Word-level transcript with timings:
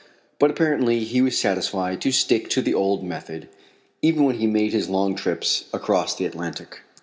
But 0.39 0.49
apparently 0.49 1.03
he 1.03 1.21
was 1.21 1.37
satisfied 1.37 2.01
to 2.01 2.11
stick 2.11 2.49
to 2.49 2.63
the 2.63 2.73
old 2.73 3.03
method, 3.03 3.49
even 4.01 4.23
when 4.23 4.37
he 4.39 4.47
made 4.47 4.73
his 4.73 4.89
long 4.89 5.13
trips 5.13 5.65
across 5.71 6.15
the 6.15 6.25
Atlantic. 6.25 6.81